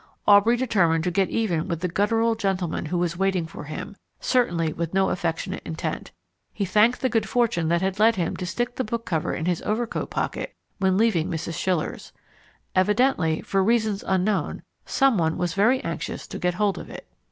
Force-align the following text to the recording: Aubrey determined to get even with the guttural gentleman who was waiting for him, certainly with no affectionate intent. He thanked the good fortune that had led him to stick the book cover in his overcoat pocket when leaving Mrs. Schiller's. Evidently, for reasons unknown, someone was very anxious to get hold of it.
Aubrey 0.27 0.57
determined 0.57 1.03
to 1.03 1.11
get 1.11 1.29
even 1.29 1.67
with 1.67 1.81
the 1.81 1.87
guttural 1.87 2.33
gentleman 2.33 2.87
who 2.87 2.97
was 2.97 3.17
waiting 3.19 3.45
for 3.45 3.65
him, 3.65 3.95
certainly 4.19 4.73
with 4.73 4.95
no 4.95 5.11
affectionate 5.11 5.61
intent. 5.63 6.11
He 6.51 6.65
thanked 6.65 7.01
the 7.01 7.07
good 7.07 7.29
fortune 7.29 7.67
that 7.67 7.83
had 7.83 7.99
led 7.99 8.15
him 8.15 8.35
to 8.37 8.47
stick 8.47 8.77
the 8.77 8.83
book 8.83 9.05
cover 9.05 9.35
in 9.35 9.45
his 9.45 9.61
overcoat 9.61 10.09
pocket 10.09 10.55
when 10.79 10.97
leaving 10.97 11.29
Mrs. 11.29 11.53
Schiller's. 11.53 12.13
Evidently, 12.73 13.41
for 13.41 13.63
reasons 13.63 14.03
unknown, 14.07 14.63
someone 14.87 15.37
was 15.37 15.53
very 15.53 15.83
anxious 15.83 16.25
to 16.29 16.39
get 16.39 16.55
hold 16.55 16.79
of 16.79 16.89
it. 16.89 17.07